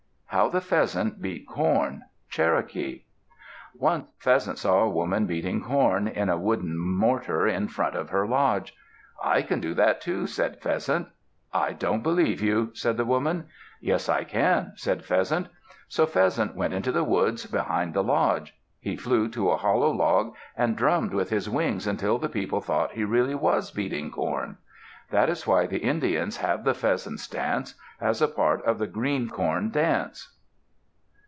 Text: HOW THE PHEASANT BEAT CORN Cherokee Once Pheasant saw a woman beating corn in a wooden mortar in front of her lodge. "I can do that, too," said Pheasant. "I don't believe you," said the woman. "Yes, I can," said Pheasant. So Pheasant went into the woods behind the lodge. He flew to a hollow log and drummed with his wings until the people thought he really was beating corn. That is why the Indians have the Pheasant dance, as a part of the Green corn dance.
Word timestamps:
HOW 0.33 0.47
THE 0.47 0.61
PHEASANT 0.61 1.21
BEAT 1.21 1.45
CORN 1.45 2.03
Cherokee 2.29 3.03
Once 3.75 4.05
Pheasant 4.17 4.57
saw 4.59 4.81
a 4.83 4.89
woman 4.89 5.25
beating 5.25 5.61
corn 5.61 6.07
in 6.07 6.29
a 6.29 6.37
wooden 6.37 6.77
mortar 6.77 7.45
in 7.49 7.67
front 7.67 7.97
of 7.97 8.11
her 8.11 8.25
lodge. 8.25 8.73
"I 9.21 9.41
can 9.41 9.59
do 9.59 9.73
that, 9.73 9.99
too," 9.99 10.27
said 10.27 10.61
Pheasant. 10.61 11.09
"I 11.53 11.73
don't 11.73 12.01
believe 12.01 12.41
you," 12.41 12.69
said 12.73 12.95
the 12.95 13.03
woman. 13.03 13.47
"Yes, 13.81 14.07
I 14.07 14.23
can," 14.23 14.71
said 14.75 15.03
Pheasant. 15.03 15.47
So 15.89 16.05
Pheasant 16.05 16.55
went 16.55 16.73
into 16.73 16.93
the 16.93 17.03
woods 17.03 17.45
behind 17.45 17.93
the 17.93 18.01
lodge. 18.01 18.55
He 18.79 18.95
flew 18.95 19.27
to 19.31 19.49
a 19.51 19.57
hollow 19.57 19.91
log 19.91 20.33
and 20.55 20.77
drummed 20.77 21.13
with 21.13 21.29
his 21.29 21.49
wings 21.49 21.85
until 21.85 22.17
the 22.17 22.29
people 22.29 22.61
thought 22.61 22.93
he 22.93 23.03
really 23.03 23.35
was 23.35 23.69
beating 23.69 24.09
corn. 24.11 24.59
That 25.09 25.27
is 25.27 25.45
why 25.45 25.67
the 25.67 25.79
Indians 25.79 26.37
have 26.37 26.63
the 26.63 26.73
Pheasant 26.73 27.19
dance, 27.29 27.75
as 27.99 28.21
a 28.21 28.29
part 28.29 28.63
of 28.63 28.79
the 28.79 28.87
Green 28.87 29.27
corn 29.27 29.69
dance. 29.69 30.37